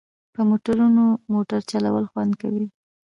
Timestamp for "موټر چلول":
1.33-2.05